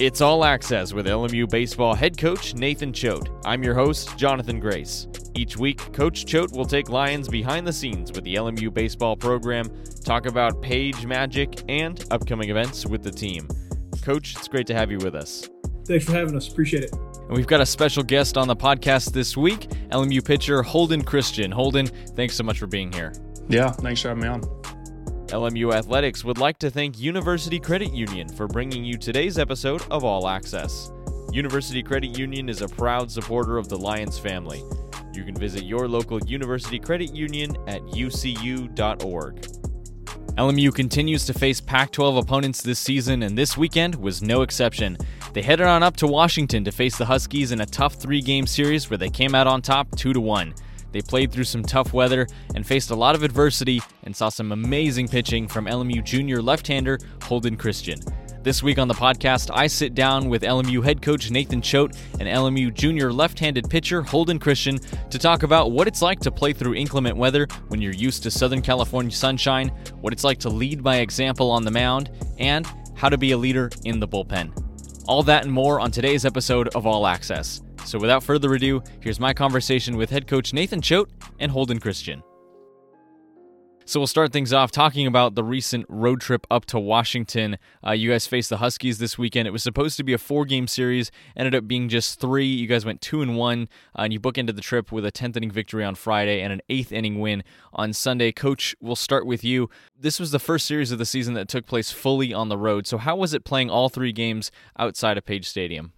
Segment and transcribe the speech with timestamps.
[0.00, 3.28] It's All Access with LMU baseball head coach Nathan Choate.
[3.44, 5.06] I'm your host, Jonathan Grace.
[5.34, 9.70] Each week, Coach Choate will take Lions behind the scenes with the LMU baseball program,
[10.04, 13.46] talk about page magic, and upcoming events with the team.
[14.02, 15.48] Coach, it's great to have you with us.
[15.86, 16.48] Thanks for having us.
[16.48, 16.92] Appreciate it.
[16.92, 21.52] And we've got a special guest on the podcast this week, LMU pitcher Holden Christian.
[21.52, 23.12] Holden, thanks so much for being here.
[23.48, 24.63] Yeah, thanks for having me on.
[25.34, 30.04] LMU Athletics would like to thank University Credit Union for bringing you today's episode of
[30.04, 30.92] All Access.
[31.32, 34.62] University Credit Union is a proud supporter of the Lions family.
[35.12, 39.34] You can visit your local University Credit Union at ucu.org.
[40.36, 44.96] LMU continues to face Pac 12 opponents this season, and this weekend was no exception.
[45.32, 48.46] They headed on up to Washington to face the Huskies in a tough three game
[48.46, 50.54] series where they came out on top 2 1.
[50.94, 54.52] They played through some tough weather and faced a lot of adversity and saw some
[54.52, 57.98] amazing pitching from LMU junior left hander Holden Christian.
[58.44, 62.28] This week on the podcast, I sit down with LMU head coach Nathan Choate and
[62.28, 64.78] LMU junior left handed pitcher Holden Christian
[65.10, 68.30] to talk about what it's like to play through inclement weather when you're used to
[68.30, 73.08] Southern California sunshine, what it's like to lead by example on the mound, and how
[73.08, 74.56] to be a leader in the bullpen.
[75.08, 77.62] All that and more on today's episode of All Access.
[77.84, 82.22] So without further ado, here's my conversation with head coach Nathan Choate and Holden Christian.
[83.86, 87.58] So we'll start things off talking about the recent road trip up to Washington.
[87.86, 89.46] Uh, you guys faced the Huskies this weekend.
[89.46, 92.46] It was supposed to be a four-game series, ended up being just three.
[92.46, 95.36] You guys went two and one, uh, and you bookended the trip with a tenth
[95.36, 98.32] inning victory on Friday and an eighth inning win on Sunday.
[98.32, 99.68] Coach, we'll start with you.
[99.94, 102.86] This was the first series of the season that took place fully on the road.
[102.86, 105.92] So how was it playing all three games outside of Page Stadium?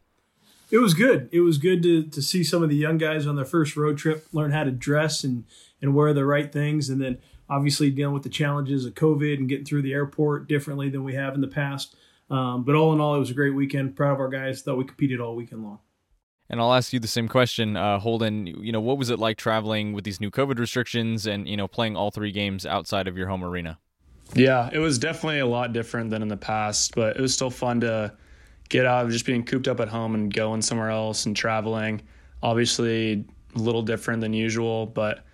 [0.70, 1.28] It was good.
[1.33, 3.98] It was good to, to see some of the young guys on their first road
[3.98, 5.45] trip learn how to dress and,
[5.81, 6.91] and wear the right things.
[6.91, 10.89] And then obviously dealing with the challenges of COVID and getting through the airport differently
[10.89, 11.94] than we have in the past.
[12.31, 13.94] Um, but all in all, it was a great weekend.
[13.94, 14.62] Proud of our guys.
[14.62, 15.78] Thought we competed all weekend long.
[16.49, 18.47] And I'll ask you the same question, uh, Holden.
[18.47, 21.66] You know, what was it like traveling with these new COVID restrictions and you know
[21.66, 23.78] playing all three games outside of your home arena?
[24.34, 27.50] Yeah, it was definitely a lot different than in the past, but it was still
[27.50, 28.12] fun to
[28.69, 32.03] get out of just being cooped up at home and going somewhere else and traveling.
[32.43, 35.25] Obviously, a little different than usual, but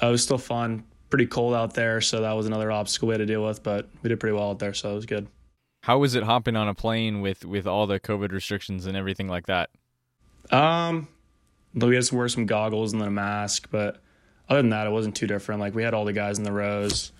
[0.00, 0.84] it was still fun.
[1.08, 3.88] Pretty cold out there, so that was another obstacle we had to deal with, but
[4.02, 5.26] we did pretty well out there, so it was good.
[5.82, 9.28] How was it hopping on a plane with with all the COVID restrictions and everything
[9.28, 9.70] like that?
[10.50, 11.08] Um,
[11.74, 14.02] we had to wear some goggles and then a mask, but
[14.48, 15.60] other than that, it wasn't too different.
[15.60, 17.12] Like we had all the guys in the rows,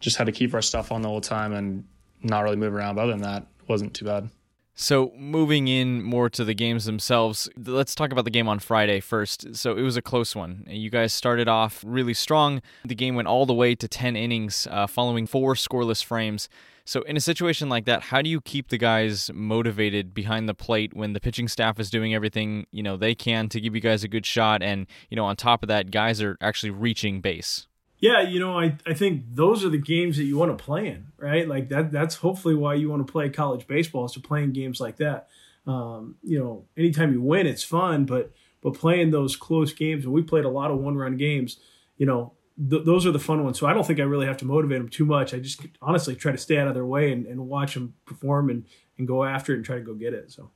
[0.00, 1.84] just had to keep our stuff on the whole time and
[2.22, 2.96] not really move around.
[2.96, 4.28] But other than that, it wasn't too bad.
[4.74, 9.00] So, moving in more to the games themselves, let's talk about the game on Friday
[9.00, 9.54] first.
[9.54, 10.64] So, it was a close one.
[10.66, 12.62] You guys started off really strong.
[12.84, 16.48] The game went all the way to 10 innings, uh, following four scoreless frames.
[16.86, 20.54] So, in a situation like that, how do you keep the guys motivated behind the
[20.54, 23.80] plate when the pitching staff is doing everything you know they can to give you
[23.80, 27.20] guys a good shot, and you know on top of that, guys are actually reaching
[27.20, 27.66] base?
[28.02, 30.88] Yeah, you know, I, I think those are the games that you want to play
[30.88, 31.46] in, right?
[31.46, 34.52] Like that that's hopefully why you want to play college baseball is to play in
[34.52, 35.28] games like that.
[35.68, 40.12] Um, you know, anytime you win, it's fun, but but playing those close games, and
[40.12, 41.58] we played a lot of one run games,
[41.96, 42.32] you know,
[42.68, 43.56] th- those are the fun ones.
[43.60, 45.32] So I don't think I really have to motivate them too much.
[45.32, 48.50] I just honestly try to stay out of their way and, and watch them perform
[48.50, 48.66] and,
[48.98, 50.32] and go after it and try to go get it.
[50.32, 50.50] So.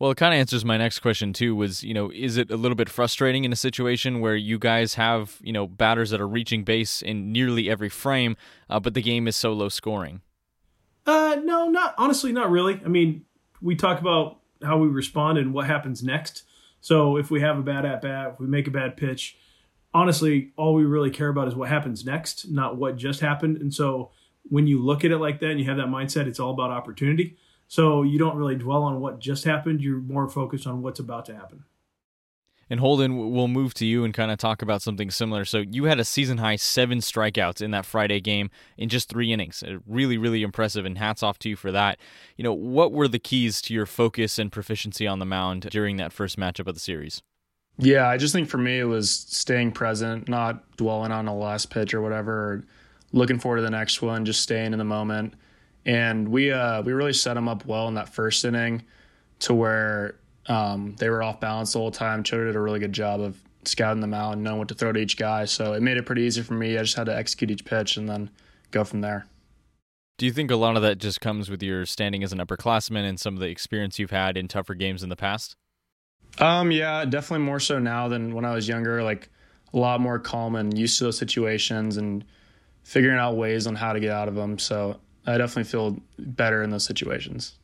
[0.00, 1.54] Well, it kind of answers my next question too.
[1.54, 4.94] Was you know, is it a little bit frustrating in a situation where you guys
[4.94, 8.36] have you know batters that are reaching base in nearly every frame,
[8.70, 10.22] uh, but the game is so low scoring?
[11.06, 12.80] Uh, no, not honestly, not really.
[12.82, 13.26] I mean,
[13.60, 16.44] we talk about how we respond and what happens next.
[16.80, 19.36] So if we have a bad at bat, if we make a bad pitch,
[19.92, 23.58] honestly, all we really care about is what happens next, not what just happened.
[23.58, 24.12] And so
[24.44, 26.70] when you look at it like that and you have that mindset, it's all about
[26.70, 27.36] opportunity.
[27.70, 29.80] So you don't really dwell on what just happened.
[29.80, 31.62] You're more focused on what's about to happen.
[32.68, 35.44] And Holden, we'll move to you and kind of talk about something similar.
[35.44, 39.32] So you had a season high seven strikeouts in that Friday game in just three
[39.32, 39.62] innings.
[39.62, 42.00] Uh, really, really impressive, and hats off to you for that.
[42.36, 45.96] You know, what were the keys to your focus and proficiency on the mound during
[45.98, 47.22] that first matchup of the series?
[47.78, 51.70] Yeah, I just think for me it was staying present, not dwelling on the last
[51.70, 52.64] pitch or whatever, or
[53.12, 55.34] looking forward to the next one, just staying in the moment
[55.86, 58.82] and we uh, we really set them up well in that first inning
[59.40, 60.16] to where
[60.46, 62.22] um, they were off balance the whole time.
[62.22, 64.92] Choate did a really good job of scouting them out and knowing what to throw
[64.92, 65.44] to each guy.
[65.44, 66.76] So it made it pretty easy for me.
[66.76, 68.30] I just had to execute each pitch and then
[68.70, 69.26] go from there.
[70.18, 73.08] Do you think a lot of that just comes with your standing as an upperclassman
[73.08, 75.56] and some of the experience you've had in tougher games in the past?
[76.38, 79.02] Um, yeah, definitely more so now than when I was younger.
[79.02, 79.30] Like
[79.72, 82.24] a lot more calm and used to those situations and
[82.82, 84.58] figuring out ways on how to get out of them.
[84.58, 87.58] So I definitely feel better in those situations.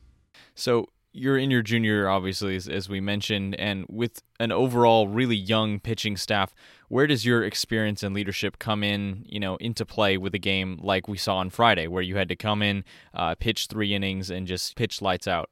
[0.55, 5.35] So you're in your junior, obviously, as, as, we mentioned, and with an overall really
[5.35, 6.53] young pitching staff.
[6.89, 10.79] Where does your experience and leadership come in, you know, into play with a game
[10.81, 14.29] like we saw on Friday, where you had to come in, uh, pitch three innings,
[14.29, 15.49] and just pitch lights out?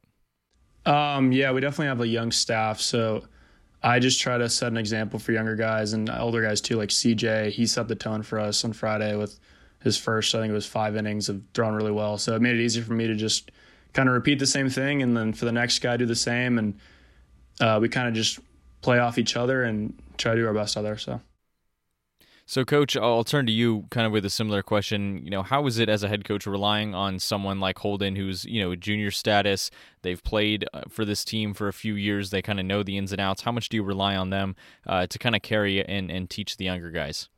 [0.86, 3.24] Um, yeah, we definitely have a young staff, so
[3.82, 6.90] I just try to set an example for younger guys and older guys too, like
[6.90, 7.50] CJ.
[7.50, 9.38] He set the tone for us on Friday with
[9.86, 12.18] his first, I think it was five innings of throwing really well.
[12.18, 13.50] So it made it easy for me to just
[13.92, 16.58] kind of repeat the same thing, and then for the next guy do the same,
[16.58, 16.78] and
[17.60, 18.40] uh, we kind of just
[18.82, 20.98] play off each other and try to do our best out there.
[20.98, 21.20] So.
[22.48, 25.20] So, coach, I'll turn to you kind of with a similar question.
[25.24, 28.44] You know, how is it as a head coach relying on someone like Holden, who's
[28.44, 29.70] you know junior status?
[30.02, 32.30] They've played uh, for this team for a few years.
[32.30, 33.42] They kind of know the ins and outs.
[33.42, 34.54] How much do you rely on them
[34.86, 37.28] uh, to kind of carry and and teach the younger guys?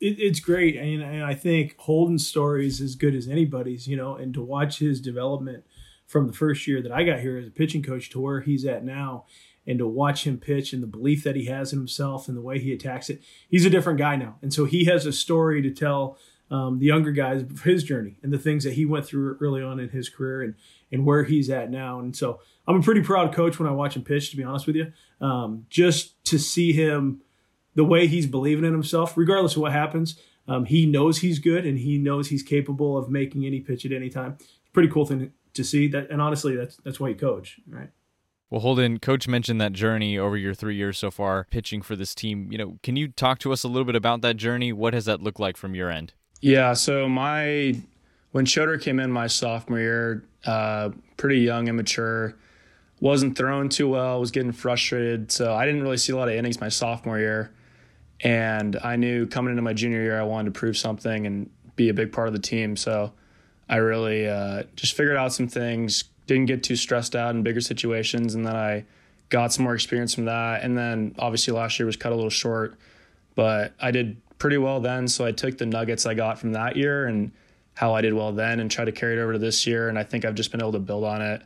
[0.00, 3.86] It, it's great, and, and I think Holden's story is as good as anybody's.
[3.86, 5.64] You know, and to watch his development
[6.06, 8.64] from the first year that I got here as a pitching coach to where he's
[8.64, 9.24] at now
[9.66, 12.42] and to watch him pitch and the belief that he has in himself and the
[12.42, 14.36] way he attacks it, he's a different guy now.
[14.40, 18.32] And so he has a story to tell um, the younger guys his journey and
[18.32, 20.54] the things that he went through early on in his career and
[20.92, 21.98] and where he's at now.
[21.98, 24.68] And so I'm a pretty proud coach when I watch him pitch, to be honest
[24.68, 24.92] with you.
[25.20, 27.22] Um, just to see him,
[27.76, 30.18] the way he's believing in himself, regardless of what happens,
[30.48, 33.92] um, he knows he's good and he knows he's capable of making any pitch at
[33.92, 34.38] any time.
[34.72, 36.10] Pretty cool thing to see that.
[36.10, 37.90] And honestly, that's that's why you coach, right?
[38.48, 42.14] Well, Holden, coach mentioned that journey over your three years so far pitching for this
[42.14, 42.50] team.
[42.52, 44.72] You know, can you talk to us a little bit about that journey?
[44.72, 46.14] What has that looked like from your end?
[46.40, 47.80] Yeah, so my
[48.32, 52.36] when Shoter came in my sophomore year, uh, pretty young, immature,
[53.00, 55.32] wasn't throwing too well, was getting frustrated.
[55.32, 57.50] So I didn't really see a lot of innings my sophomore year.
[58.20, 61.88] And I knew coming into my junior year, I wanted to prove something and be
[61.88, 62.76] a big part of the team.
[62.76, 63.12] So
[63.68, 67.60] I really uh, just figured out some things, didn't get too stressed out in bigger
[67.60, 68.84] situations, and then I
[69.28, 70.62] got some more experience from that.
[70.62, 72.76] And then obviously last year was cut a little short,
[73.34, 75.08] but I did pretty well then.
[75.08, 77.32] So I took the nuggets I got from that year and
[77.74, 79.88] how I did well then and tried to carry it over to this year.
[79.88, 81.42] And I think I've just been able to build on it.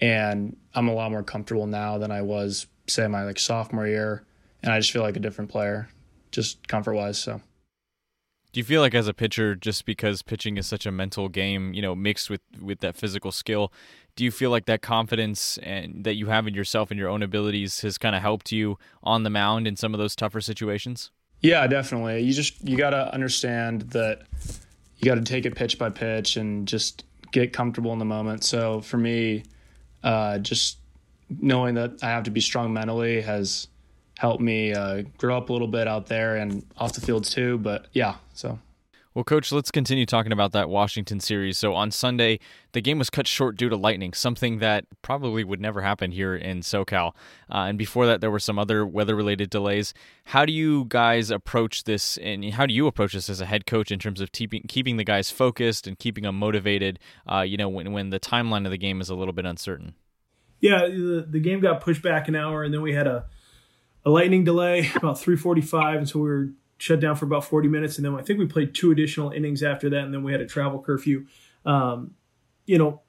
[0.00, 4.24] And I'm a lot more comfortable now than I was, say, my like sophomore year.
[4.62, 5.88] And I just feel like a different player,
[6.34, 7.18] just comfort wise.
[7.18, 7.40] So.
[8.52, 11.74] Do you feel like as a pitcher, just because pitching is such a mental game,
[11.74, 13.72] you know, mixed with with that physical skill,
[14.14, 17.22] do you feel like that confidence and that you have in yourself and your own
[17.22, 21.10] abilities has kind of helped you on the mound in some of those tougher situations?
[21.40, 22.20] Yeah, definitely.
[22.22, 24.22] You just you got to understand that
[24.98, 28.44] you got to take it pitch by pitch and just get comfortable in the moment.
[28.44, 29.42] So for me,
[30.04, 30.78] uh, just
[31.40, 33.66] knowing that I have to be strong mentally has
[34.18, 37.58] helped me uh, grow up a little bit out there and off the field too.
[37.58, 38.58] But yeah, so.
[39.14, 41.56] Well, Coach, let's continue talking about that Washington series.
[41.56, 42.40] So on Sunday,
[42.72, 46.34] the game was cut short due to lightning, something that probably would never happen here
[46.34, 47.12] in SoCal.
[47.48, 49.94] Uh, and before that, there were some other weather-related delays.
[50.24, 53.66] How do you guys approach this, and how do you approach this as a head
[53.66, 56.98] coach in terms of keeping keeping the guys focused and keeping them motivated?
[57.30, 59.94] Uh, you know, when when the timeline of the game is a little bit uncertain.
[60.60, 63.26] Yeah, the, the game got pushed back an hour, and then we had a
[64.04, 67.96] a lightning delay about 3:45, and so we were shut down for about 40 minutes,
[67.96, 70.40] and then I think we played two additional innings after that, and then we had
[70.40, 71.26] a travel curfew.
[71.64, 72.14] Um,
[72.66, 73.02] you know,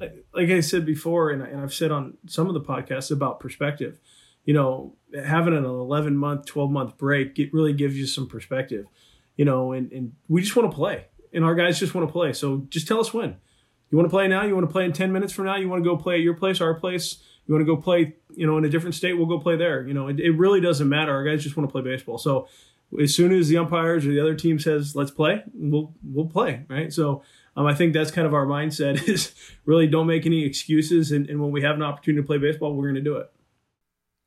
[0.00, 4.00] like I said before, and, and I've said on some of the podcasts about perspective.
[4.44, 8.86] You know, having an 11 month, 12 month break it really gives you some perspective.
[9.36, 12.12] You know, and, and we just want to play, and our guys just want to
[12.12, 12.32] play.
[12.32, 13.36] So just tell us when.
[13.90, 14.44] You want to play now?
[14.44, 15.56] You want to play in 10 minutes from now?
[15.56, 17.18] You want to go play at your place, our place?
[17.46, 19.14] You want to go play, you know, in a different state?
[19.14, 19.86] We'll go play there.
[19.86, 21.12] You know, it, it really doesn't matter.
[21.12, 22.18] Our guys just want to play baseball.
[22.18, 22.48] So
[23.00, 26.64] as soon as the umpires or the other team says let's play, we'll we'll play,
[26.68, 26.92] right?
[26.92, 27.22] So
[27.56, 29.34] um, I think that's kind of our mindset is
[29.64, 32.74] really don't make any excuses, and, and when we have an opportunity to play baseball,
[32.74, 33.30] we're going to do it.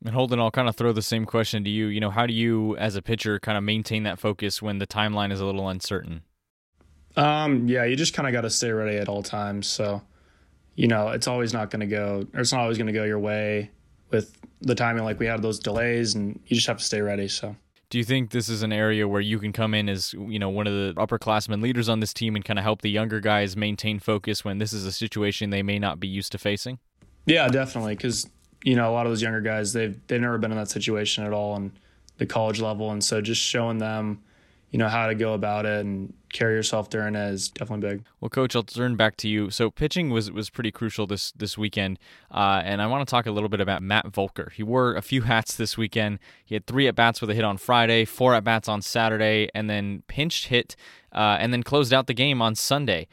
[0.04, 1.86] And Holden, I'll kind of throw the same question to you.
[1.86, 4.86] You know, how do you, as a pitcher, kind of maintain that focus when the
[4.86, 6.22] timeline is a little uncertain?
[7.16, 9.66] Um, yeah, you just kind of got to stay ready at all times.
[9.66, 10.02] So,
[10.78, 13.02] you know, it's always not going to go, or it's not always going to go
[13.02, 13.68] your way
[14.12, 15.02] with the timing.
[15.02, 17.26] Like we had those delays, and you just have to stay ready.
[17.26, 17.56] So.
[17.90, 20.48] Do you think this is an area where you can come in as you know
[20.48, 23.56] one of the upperclassmen leaders on this team and kind of help the younger guys
[23.56, 26.78] maintain focus when this is a situation they may not be used to facing?
[27.26, 27.96] Yeah, definitely.
[27.96, 28.28] Because
[28.62, 31.24] you know a lot of those younger guys they've they've never been in that situation
[31.24, 31.72] at all on
[32.18, 34.22] the college level, and so just showing them
[34.70, 38.04] you know how to go about it and carry yourself during it is definitely big.
[38.20, 39.48] Well, coach, I'll turn back to you.
[39.50, 41.98] So pitching was was pretty crucial this this weekend,
[42.30, 44.52] uh, and I want to talk a little bit about Matt Volker.
[44.54, 46.18] He wore a few hats this weekend.
[46.44, 49.48] He had three at bats with a hit on Friday, four at bats on Saturday,
[49.54, 50.76] and then pinched hit,
[51.12, 53.06] uh, and then closed out the game on Sunday.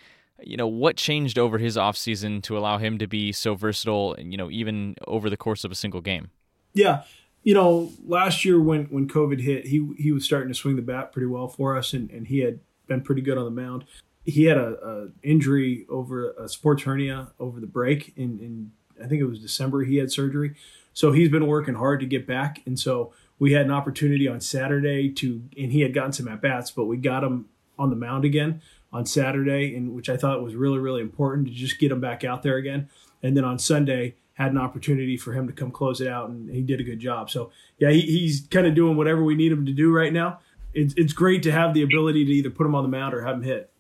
[0.44, 4.36] you know, what changed over his offseason to allow him to be so versatile, you
[4.38, 6.30] know, even over the course of a single game?
[6.74, 7.04] Yeah.
[7.46, 10.82] You know, last year when, when COVID hit, he he was starting to swing the
[10.82, 13.86] bat pretty well for us, and, and he had been pretty good on the mound.
[14.26, 18.72] He had a, a injury over a sports hernia over the break in, in
[19.02, 20.56] I think it was December he had surgery.
[20.94, 22.62] So he's been working hard to get back.
[22.66, 26.42] And so we had an opportunity on Saturday to, and he had gotten some at
[26.42, 27.46] bats, but we got him
[27.78, 28.62] on the mound again
[28.94, 32.24] on Saturday, and which I thought was really, really important to just get him back
[32.24, 32.90] out there again.
[33.22, 36.50] And then on Sunday, had an opportunity for him to come close it out, and
[36.50, 37.30] he did a good job.
[37.30, 40.40] So yeah, he, he's kind of doing whatever we need him to do right now.
[40.74, 43.26] It's it's great to have the ability to either put him on the mound or
[43.26, 43.72] have him hit.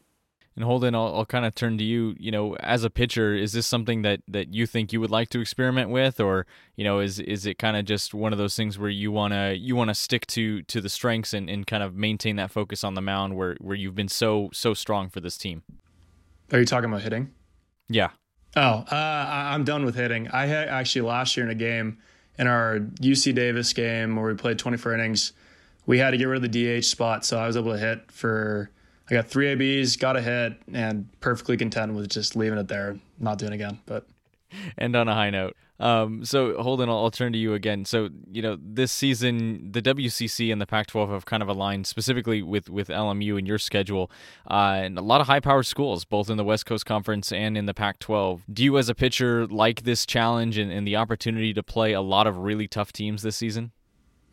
[0.55, 2.15] And Holden, I'll, I'll kind of turn to you.
[2.17, 5.27] You know, as a pitcher, is this something that, that you think you would like
[5.31, 6.47] to experiment with, or
[6.77, 9.51] you know, is is it kind of just one of those things where you wanna
[9.51, 12.93] you wanna stick to to the strengths and, and kind of maintain that focus on
[12.93, 15.63] the mound where where you've been so so strong for this team?
[16.53, 17.31] Are you talking about hitting?
[17.89, 18.11] Yeah.
[18.55, 20.29] Oh, uh, I'm done with hitting.
[20.29, 21.97] I actually last year in a game
[22.37, 25.33] in our UC Davis game where we played 24 innings,
[25.85, 28.11] we had to get rid of the DH spot, so I was able to hit
[28.11, 28.69] for
[29.09, 32.97] I got three ABs, got a hit, and perfectly content with just leaving it there,
[33.19, 33.79] not doing it again.
[33.85, 34.07] But
[34.77, 35.55] and on a high note.
[35.79, 37.83] Um, so Holden, I'll, I'll, turn to you again.
[37.83, 42.41] So you know this season, the WCC and the Pac-12 have kind of aligned specifically
[42.41, 44.09] with with LMU and your schedule,
[44.49, 47.65] uh, and a lot of high-powered schools, both in the West Coast Conference and in
[47.65, 48.41] the Pac-12.
[48.51, 52.01] Do you, as a pitcher, like this challenge and, and the opportunity to play a
[52.01, 53.71] lot of really tough teams this season?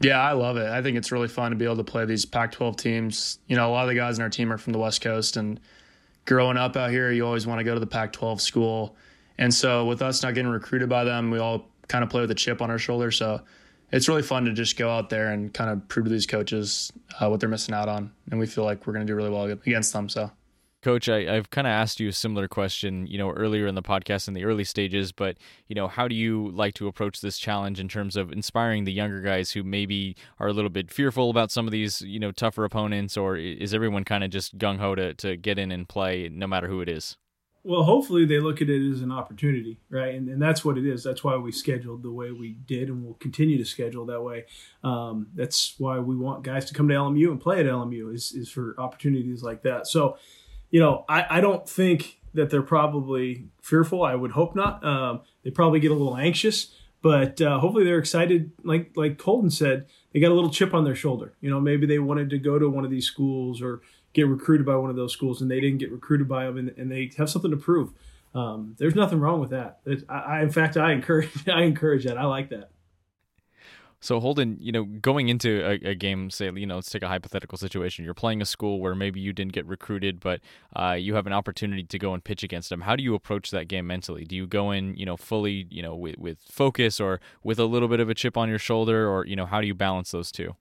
[0.02, 0.68] Yeah, I love it.
[0.68, 3.38] I think it's really fun to be able to play these Pac 12 teams.
[3.46, 5.36] You know, a lot of the guys in our team are from the West Coast,
[5.36, 5.60] and
[6.24, 8.96] growing up out here, you always want to go to the Pac 12 school.
[9.38, 12.30] And so, with us not getting recruited by them, we all kind of play with
[12.30, 13.10] a chip on our shoulder.
[13.10, 13.40] So,
[13.92, 16.92] it's really fun to just go out there and kind of prove to these coaches
[17.20, 18.10] uh, what they're missing out on.
[18.30, 20.08] And we feel like we're going to do really well against them.
[20.08, 20.30] So,
[20.82, 23.82] Coach, I, have kind of asked you a similar question, you know, earlier in the
[23.82, 25.36] podcast in the early stages, but
[25.68, 28.92] you know, how do you like to approach this challenge in terms of inspiring the
[28.92, 32.32] younger guys who maybe are a little bit fearful about some of these, you know,
[32.32, 35.88] tougher opponents, or is everyone kind of just gung ho to to get in and
[35.88, 37.16] play no matter who it is?
[37.64, 40.16] Well, hopefully they look at it as an opportunity, right?
[40.16, 41.04] And, and that's what it is.
[41.04, 44.46] That's why we scheduled the way we did, and we'll continue to schedule that way.
[44.82, 48.32] Um, that's why we want guys to come to LMU and play at LMU is
[48.32, 49.86] is for opportunities like that.
[49.86, 50.16] So
[50.72, 54.02] you know, I, I don't think that they're probably fearful.
[54.02, 54.84] I would hope not.
[54.84, 58.50] Um, they probably get a little anxious, but uh, hopefully they're excited.
[58.64, 61.34] Like like Holden said, they got a little chip on their shoulder.
[61.40, 64.66] You know, maybe they wanted to go to one of these schools or get recruited
[64.66, 67.10] by one of those schools, and they didn't get recruited by them, and, and they
[67.16, 67.92] have something to prove.
[68.34, 69.80] Um, there's nothing wrong with that.
[70.08, 72.18] I, I, in fact, I encourage I encourage that.
[72.18, 72.70] I like that.
[74.02, 77.08] So Holden, you know, going into a, a, game, say, you know, let's take a
[77.08, 78.04] hypothetical situation.
[78.04, 80.40] You're playing a school where maybe you didn't get recruited, but
[80.74, 82.80] uh, you have an opportunity to go and pitch against them.
[82.80, 84.24] How do you approach that game mentally?
[84.24, 87.64] Do you go in, you know, fully, you know, with, with focus or with a
[87.64, 90.10] little bit of a chip on your shoulder, or you know, how do you balance
[90.10, 90.56] those two?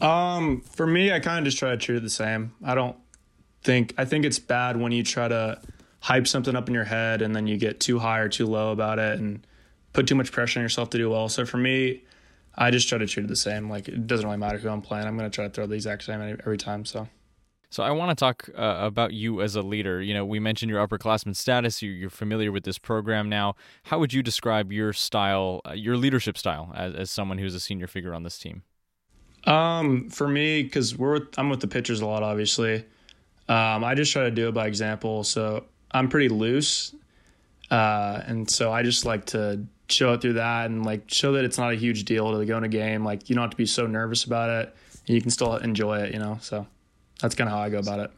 [0.00, 2.52] Um, for me, I kind of just try to treat it the same.
[2.64, 2.96] I don't
[3.62, 5.60] think I think it's bad when you try to
[6.00, 8.72] hype something up in your head and then you get too high or too low
[8.72, 9.46] about it and
[9.94, 11.30] put too much pressure on yourself to do well.
[11.30, 12.02] So for me
[12.56, 13.68] I just try to treat it the same.
[13.68, 15.06] Like it doesn't really matter who I'm playing.
[15.06, 16.84] I'm going to try to throw the exact same every time.
[16.84, 17.08] So.
[17.70, 20.00] So I want to talk uh, about you as a leader.
[20.00, 21.82] You know, we mentioned your upperclassman status.
[21.82, 23.56] You're, familiar with this program now.
[23.84, 27.58] How would you describe your style, uh, your leadership style, as, as someone who's a
[27.58, 28.62] senior figure on this team?
[29.46, 32.84] Um, for me, because we're with, I'm with the pitchers a lot, obviously.
[33.48, 35.22] Um, I just try to do it by example.
[35.24, 36.94] So I'm pretty loose,
[37.70, 41.44] uh, and so I just like to show it through that and like show that
[41.44, 43.04] it's not a huge deal to go in a game.
[43.04, 44.74] Like you don't have to be so nervous about it.
[45.06, 46.38] and you can still enjoy it, you know.
[46.40, 46.66] So
[47.20, 48.10] that's kind of how I go about it.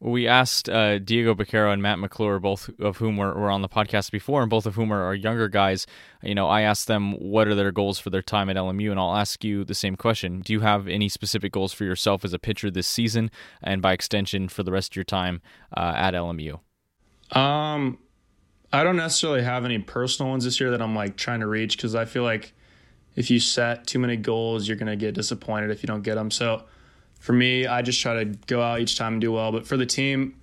[0.00, 3.68] We asked uh, Diego Becerra and Matt McClure, both of whom were, were on the
[3.68, 5.88] podcast before, and both of whom are, are younger guys.
[6.22, 9.00] You know, I asked them what are their goals for their time at LMU, and
[9.00, 10.40] I'll ask you the same question.
[10.40, 13.92] Do you have any specific goals for yourself as a pitcher this season, and by
[13.92, 15.42] extension for the rest of your time
[15.76, 16.60] uh, at LMU?
[17.32, 17.98] Um,
[18.72, 21.76] I don't necessarily have any personal ones this year that I'm like trying to reach
[21.76, 22.52] because I feel like
[23.16, 26.14] if you set too many goals, you're going to get disappointed if you don't get
[26.14, 26.30] them.
[26.30, 26.64] So
[27.18, 29.52] for me, I just try to go out each time and do well.
[29.52, 30.34] But for the team,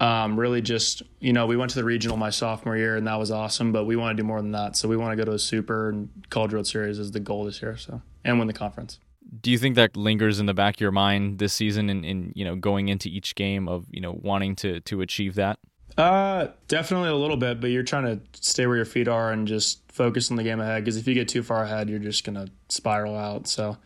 [0.00, 3.18] um, really just, you know, we went to the regional my sophomore year and that
[3.18, 4.76] was awesome, but we want to do more than that.
[4.76, 7.44] So we want to go to a super and College World Series is the goal
[7.44, 7.76] this year.
[7.76, 8.98] So, and win the conference.
[9.42, 12.32] Do you think that lingers in the back of your mind this season and, in
[12.34, 15.58] you know, going into each game of, you know, wanting to, to achieve that?
[15.96, 19.46] Uh, definitely a little bit, but you're trying to stay where your feet are and
[19.46, 20.82] just focus on the game ahead.
[20.82, 23.46] Because if you get too far ahead, you're just gonna spiral out.
[23.46, 23.76] So,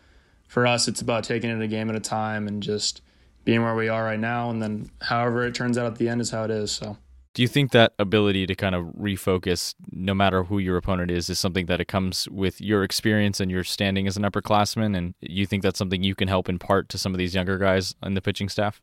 [0.47, 3.01] for us, it's about taking it a game at a time and just
[3.43, 4.49] being where we are right now.
[4.49, 6.71] And then however it turns out at the end is how it is.
[6.71, 6.97] So.
[7.33, 11.29] Do you think that ability to kind of refocus, no matter who your opponent is,
[11.29, 14.95] is something that it comes with your experience and your standing as an upperclassman?
[14.95, 17.93] And you think that's something you can help impart to some of these younger guys
[18.01, 18.81] in the pitching staff?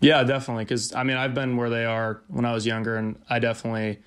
[0.00, 0.64] Yeah, definitely.
[0.64, 4.00] Because I mean, I've been where they are when I was younger, and I definitely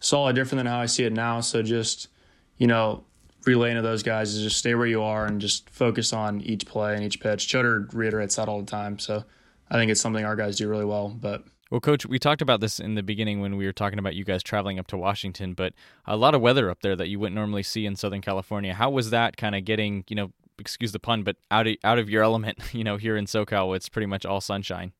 [0.00, 1.40] saw it different than how I see it now.
[1.40, 2.08] So just
[2.56, 3.04] you know,
[3.44, 6.66] relaying to those guys is just stay where you are and just focus on each
[6.66, 7.48] play and each pitch.
[7.48, 8.98] Choder reiterates that all the time.
[8.98, 9.24] So
[9.70, 11.08] I think it's something our guys do really well.
[11.08, 14.14] But well, coach, we talked about this in the beginning when we were talking about
[14.14, 15.72] you guys traveling up to Washington, but
[16.04, 18.74] a lot of weather up there that you wouldn't normally see in Southern California.
[18.74, 21.98] How was that kind of getting, you know, excuse the pun, but out of out
[21.98, 24.92] of your element, you know, here in SoCal, it's pretty much all sunshine.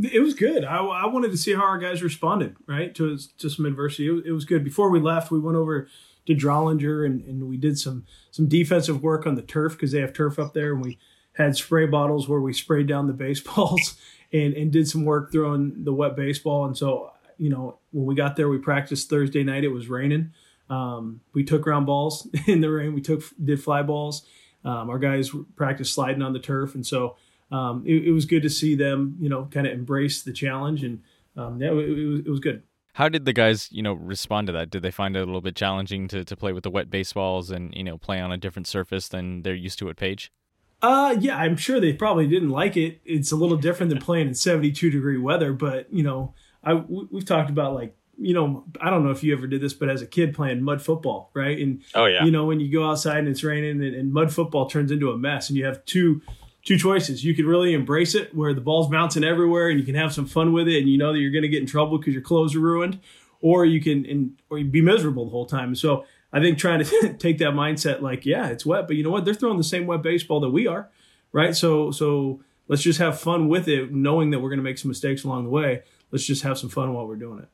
[0.00, 0.64] It was good.
[0.64, 4.08] I, I wanted to see how our guys responded, right, to to some adversity.
[4.08, 4.62] It, it was good.
[4.62, 5.88] Before we left, we went over
[6.26, 10.00] to Drollinger and, and we did some some defensive work on the turf because they
[10.00, 10.98] have turf up there, and we
[11.32, 13.96] had spray bottles where we sprayed down the baseballs
[14.32, 16.66] and and did some work throwing the wet baseball.
[16.66, 19.64] And so you know when we got there, we practiced Thursday night.
[19.64, 20.32] It was raining.
[20.70, 22.94] Um, we took ground balls in the rain.
[22.94, 24.24] We took did fly balls.
[24.64, 27.16] Um, our guys practiced sliding on the turf, and so
[27.50, 30.84] um, it, it, was good to see them, you know, kind of embrace the challenge,
[30.84, 31.02] and
[31.36, 32.62] um, yeah, it, it, was, it was good.
[32.94, 34.70] How did the guys, you know, respond to that?
[34.70, 37.50] Did they find it a little bit challenging to, to play with the wet baseballs
[37.50, 40.32] and you know play on a different surface than they're used to at Page?
[40.80, 43.00] Uh, yeah, I'm sure they probably didn't like it.
[43.04, 47.24] It's a little different than playing in 72 degree weather, but you know, I we've
[47.24, 50.02] talked about like you know, I don't know if you ever did this, but as
[50.02, 51.56] a kid playing mud football, right?
[51.56, 54.32] And oh yeah, you know, when you go outside and it's raining and, and mud
[54.32, 56.20] football turns into a mess, and you have two
[56.64, 57.24] two choices.
[57.24, 60.26] You could really embrace it where the ball's bouncing everywhere and you can have some
[60.26, 62.22] fun with it and you know that you're going to get in trouble because your
[62.22, 63.00] clothes are ruined,
[63.40, 65.74] or you can and, or you be miserable the whole time.
[65.74, 69.10] So I think trying to take that mindset, like, yeah, it's wet, but you know
[69.10, 69.24] what?
[69.24, 70.88] They're throwing the same wet baseball that we are,
[71.32, 71.54] right?
[71.56, 74.88] So so let's just have fun with it, knowing that we're going to make some
[74.88, 75.82] mistakes along the way.
[76.10, 77.48] Let's just have some fun while we're doing it.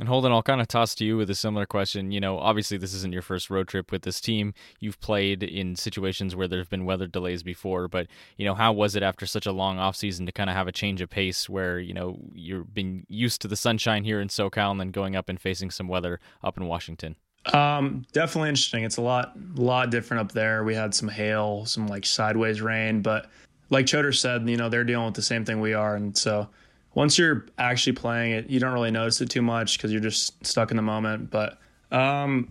[0.00, 2.10] And Holden, I'll kind of toss to you with a similar question.
[2.10, 4.54] You know, obviously this isn't your first road trip with this team.
[4.80, 8.06] You've played in situations where there have been weather delays before, but
[8.38, 10.66] you know, how was it after such a long off season to kind of have
[10.66, 14.28] a change of pace where you know you've been used to the sunshine here in
[14.28, 17.14] SoCal and then going up and facing some weather up in Washington?
[17.52, 18.84] Um, definitely interesting.
[18.84, 20.64] It's a lot, lot different up there.
[20.64, 23.28] We had some hail, some like sideways rain, but
[23.68, 26.48] like Choder said, you know, they're dealing with the same thing we are, and so
[26.94, 30.44] once you're actually playing it, you don't really notice it too much because you're just
[30.44, 31.30] stuck in the moment.
[31.30, 31.58] But
[31.92, 32.48] um,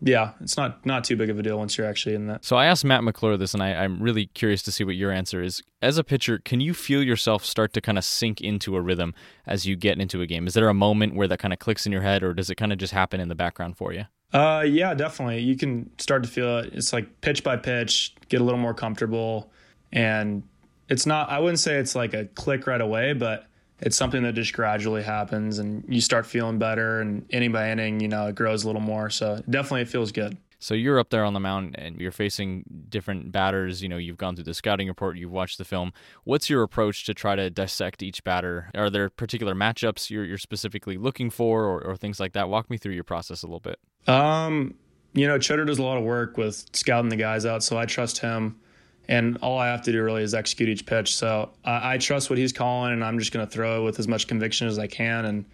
[0.00, 2.44] yeah, it's not not too big of a deal once you're actually in that.
[2.44, 5.12] So I asked Matt McClure this, and I, am really curious to see what your
[5.12, 5.62] answer is.
[5.80, 9.14] As a pitcher, can you feel yourself start to kind of sink into a rhythm
[9.46, 10.46] as you get into a game?
[10.46, 12.56] Is there a moment where that kind of clicks in your head, or does it
[12.56, 14.06] kind of just happen in the background for you?
[14.32, 15.40] Uh, yeah, definitely.
[15.40, 16.72] You can start to feel it.
[16.72, 19.52] It's like pitch by pitch, get a little more comfortable,
[19.92, 20.42] and
[20.88, 21.28] it's not.
[21.30, 23.46] I wouldn't say it's like a click right away, but
[23.82, 28.00] it's something that just gradually happens and you start feeling better and inning by inning,
[28.00, 29.10] you know, it grows a little more.
[29.10, 30.36] So definitely it feels good.
[30.60, 33.82] So you're up there on the mound and you're facing different batters.
[33.82, 35.92] You know, you've gone through the scouting report, you've watched the film.
[36.22, 38.70] What's your approach to try to dissect each batter?
[38.76, 42.48] Are there particular matchups you're, you're specifically looking for or, or things like that?
[42.48, 43.80] Walk me through your process a little bit.
[44.06, 44.74] Um,
[45.14, 47.84] you know, Cheddar does a lot of work with scouting the guys out, so I
[47.84, 48.60] trust him
[49.08, 51.14] and all I have to do really is execute each pitch.
[51.14, 53.98] So I, I trust what he's calling, and I'm just going to throw it with
[53.98, 55.24] as much conviction as I can.
[55.24, 55.44] And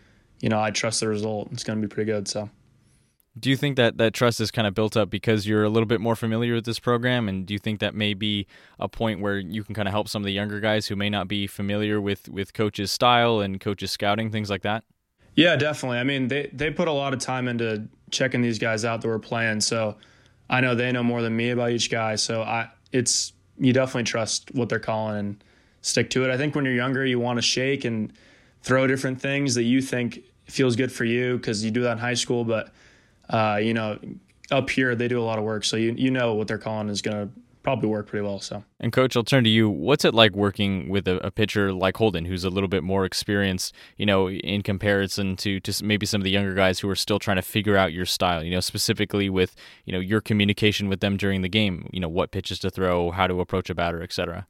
[0.41, 1.49] you know, I trust the result.
[1.53, 2.29] It's going to be pretty good.
[2.29, 2.49] So.
[3.39, 5.87] Do you think that that trust is kind of built up because you're a little
[5.87, 8.47] bit more familiar with this program, and do you think that may be
[8.81, 11.09] a point where you can kind of help some of the younger guys who may
[11.09, 14.83] not be familiar with with coach's style and coaches' scouting, things like that?
[15.37, 15.99] Yeah, definitely.
[15.99, 19.09] I mean, they they put a lot of time into checking these guys out that
[19.09, 19.97] we're playing, so
[20.51, 22.17] I know they know more than me about each guy.
[22.17, 25.45] So I, it's you definitely trust what they're calling and
[25.83, 26.31] stick to it.
[26.31, 28.13] I think when you're younger, you want to shake and
[28.63, 31.99] throw different things that you think feels good for you because you do that in
[31.99, 32.45] high school.
[32.45, 32.73] But
[33.29, 33.99] uh, you know,
[34.51, 36.89] up here they do a lot of work, so you you know what they're calling
[36.89, 37.35] is going to
[37.69, 38.41] probably work pretty well.
[38.41, 39.69] So, and coach, I'll turn to you.
[39.69, 43.05] What's it like working with a, a, pitcher like Holden, who's a little bit more
[43.05, 46.97] experienced, you know, in comparison to to maybe some of the younger guys who are
[46.97, 49.55] still trying to figure out your style, you know, specifically with
[49.85, 53.11] you know your communication with them during the game, you know, what pitches to throw,
[53.11, 54.47] how to approach a batter, etc.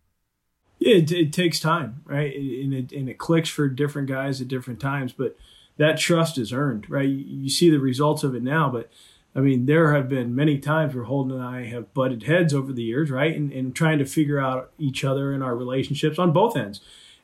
[0.78, 2.32] Yeah, it, it, takes time, right?
[2.34, 5.36] And it and it clicks for different guys at different times, but
[5.76, 7.08] that trust is earned, right?
[7.08, 8.90] You, you see the results of it now, but
[9.34, 12.72] I mean, there have been many times where Holden and I have butted heads over
[12.72, 13.36] the years, right?
[13.36, 16.80] And, and trying to figure out each other and our relationships on both ends.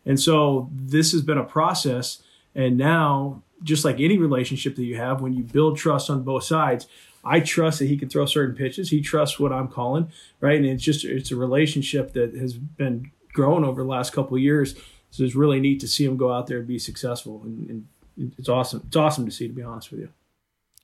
[0.07, 2.23] And so this has been a process.
[2.55, 6.45] And now, just like any relationship that you have, when you build trust on both
[6.45, 6.87] sides,
[7.25, 8.91] I trust that he can throw certain pitches.
[8.91, 10.57] He trusts what I'm calling, right?
[10.57, 14.75] And it's just it's a relationship that has been growing over the last couple years
[15.15, 17.87] So it's really neat to see him go out there and be successful, and,
[18.19, 18.83] and it's awesome.
[18.89, 20.09] It's awesome to see, to be honest with you.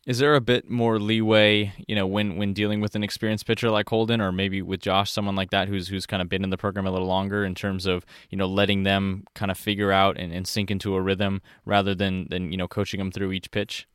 [0.07, 3.71] Is there a bit more leeway, you know, when when dealing with an experienced pitcher
[3.71, 6.49] like Holden, or maybe with Josh, someone like that who's who's kind of been in
[6.49, 9.93] the program a little longer, in terms of you know letting them kind of figure
[9.93, 13.33] out and, and sink into a rhythm rather than than you know coaching them through
[13.33, 13.87] each pitch?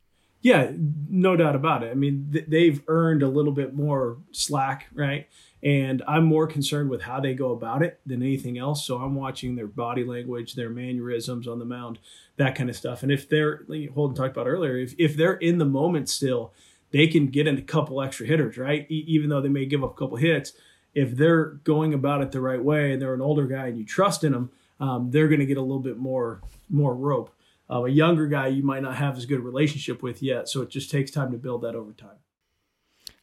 [0.45, 0.73] Yeah,
[1.09, 1.89] no doubt about it.
[1.89, 5.27] I mean, th- they've earned a little bit more slack, right?
[5.63, 8.85] And I'm more concerned with how they go about it than anything else.
[8.85, 11.97] So I'm watching their body language, their mannerisms on the mound,
[12.37, 13.01] that kind of stuff.
[13.01, 16.53] And if they're, like Holden talked about earlier, if, if they're in the moment still,
[16.91, 18.85] they can get in a couple extra hitters, right?
[18.87, 20.53] E- even though they may give up a couple hits.
[20.93, 23.83] If they're going about it the right way and they're an older guy and you
[23.83, 27.34] trust in them, um, they're going to get a little bit more more rope.
[27.69, 30.61] Uh, a younger guy you might not have as good a relationship with yet, so
[30.61, 32.17] it just takes time to build that over time.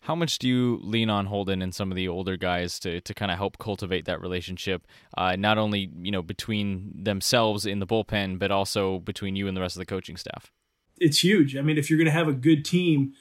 [0.01, 3.15] How much do you lean on Holden and some of the older guys to, to
[3.15, 4.85] kind of help cultivate that relationship,
[5.17, 9.57] uh, not only you know between themselves in the bullpen, but also between you and
[9.57, 10.51] the rest of the coaching staff?
[10.99, 11.57] It's huge.
[11.57, 13.13] I mean, if you're going to have a good team,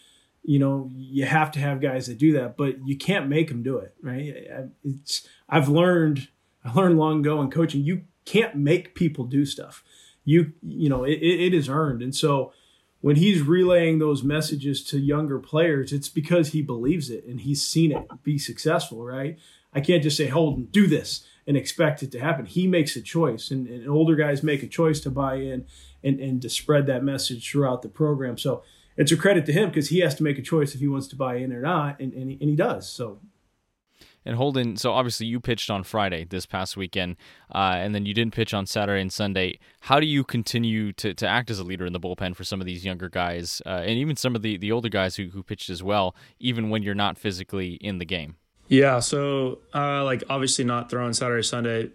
[0.43, 3.61] you know you have to have guys that do that, but you can't make them
[3.61, 4.33] do it, right?
[4.83, 6.29] It's I've learned
[6.65, 9.83] I learned long ago in coaching you can't make people do stuff.
[10.23, 12.53] You you know it, it is earned, and so
[13.01, 17.65] when he's relaying those messages to younger players, it's because he believes it and he's
[17.65, 19.37] seen it be successful, right?
[19.73, 22.45] I can't just say, Holden, do this and expect it to happen.
[22.45, 25.65] He makes a choice, and, and older guys make a choice to buy in
[26.03, 28.37] and, and to spread that message throughout the program.
[28.37, 28.63] So
[28.97, 31.07] it's a credit to him because he has to make a choice if he wants
[31.07, 32.87] to buy in or not, and, and, he, and he does.
[32.87, 33.19] So
[34.25, 37.15] and Holden, so obviously you pitched on Friday this past weekend,
[37.53, 39.59] uh, and then you didn't pitch on Saturday and Sunday.
[39.81, 42.61] How do you continue to, to act as a leader in the bullpen for some
[42.61, 45.41] of these younger guys, uh, and even some of the, the older guys who, who
[45.41, 48.35] pitched as well, even when you're not physically in the game?
[48.67, 51.89] Yeah, so uh, like obviously not throwing Saturday, Sunday,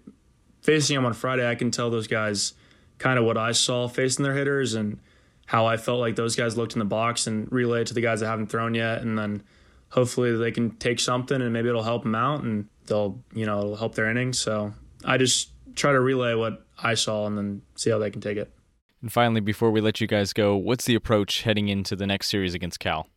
[0.62, 2.54] facing them on Friday, I can tell those guys
[2.98, 4.98] kind of what I saw facing their hitters and
[5.46, 8.20] how I felt like those guys looked in the box and relay to the guys
[8.20, 9.42] that haven't thrown yet, and then–
[9.90, 13.58] hopefully they can take something and maybe it'll help them out and they'll you know
[13.58, 14.38] it'll help their innings.
[14.38, 14.72] So
[15.04, 18.36] I just try to relay what I saw and then see how they can take
[18.36, 18.52] it.
[19.02, 22.28] And finally, before we let you guys go, what's the approach heading into the next
[22.28, 23.08] series against Cal?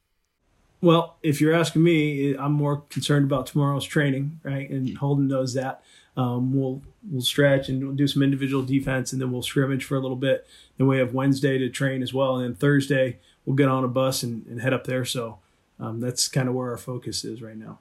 [0.82, 4.70] Well, if you're asking me, I'm more concerned about tomorrow's training, right?
[4.70, 5.84] And Holden knows that.
[6.16, 9.96] Um, we'll we'll stretch and we'll do some individual defense, and then we'll scrimmage for
[9.96, 10.48] a little bit.
[10.78, 13.88] Then we have Wednesday to train as well, and then Thursday we'll get on a
[13.88, 15.06] bus and, and head up there.
[15.06, 15.40] So
[15.80, 17.80] um, that's kind of where our focus is right now.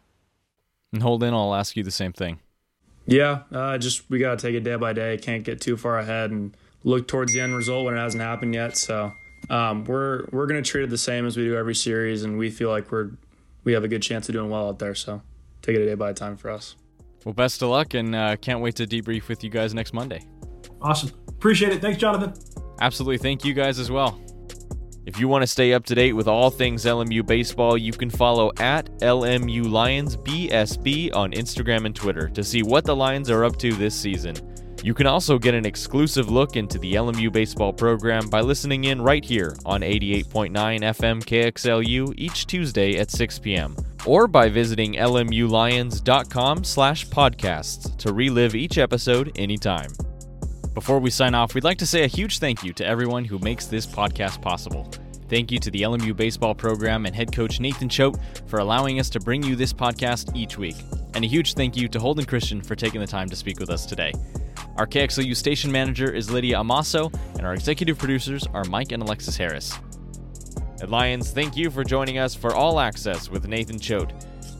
[0.92, 2.38] And Holden, I'll ask you the same thing.
[3.06, 5.16] Yeah, uh, just we got to take it day by day.
[5.16, 8.54] Can't get too far ahead and look towards the end result when it hasn't happened
[8.54, 8.76] yet.
[8.76, 9.12] So
[9.50, 12.50] um, we're we're gonna treat it the same as we do every series, and we
[12.50, 13.11] feel like we're
[13.64, 14.94] we have a good chance of doing well out there.
[14.94, 15.22] So
[15.62, 16.76] take it a day by a time for us.
[17.24, 20.22] Well, best of luck, and uh, can't wait to debrief with you guys next Monday.
[20.80, 21.80] Awesome, appreciate it.
[21.80, 22.34] Thanks, Jonathan.
[22.80, 24.20] Absolutely, thank you guys as well.
[25.08, 28.10] If you want to stay up to date with all things LMU baseball, you can
[28.10, 33.42] follow at LMU Lions BSB on Instagram and Twitter to see what the Lions are
[33.46, 34.36] up to this season.
[34.84, 39.00] You can also get an exclusive look into the LMU baseball program by listening in
[39.00, 43.74] right here on 88.9 FM KXLU each Tuesday at 6 p.m.
[44.04, 49.88] or by visiting lmulions.com slash podcasts to relive each episode anytime.
[50.78, 53.40] Before we sign off, we'd like to say a huge thank you to everyone who
[53.40, 54.88] makes this podcast possible.
[55.28, 59.10] Thank you to the LMU baseball program and head coach Nathan Choate for allowing us
[59.10, 60.76] to bring you this podcast each week.
[61.14, 63.70] And a huge thank you to Holden Christian for taking the time to speak with
[63.70, 64.12] us today.
[64.76, 69.36] Our KXLU station manager is Lydia Amasso, and our executive producers are Mike and Alexis
[69.36, 69.74] Harris.
[70.80, 74.12] At Lions, thank you for joining us for All Access with Nathan Choate.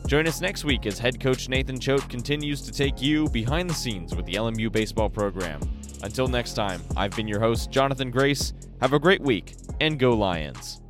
[0.05, 3.73] Join us next week as head coach Nathan Choate continues to take you behind the
[3.73, 5.61] scenes with the LMU baseball program.
[6.03, 8.53] Until next time, I've been your host, Jonathan Grace.
[8.81, 10.81] Have a great week, and go Lions.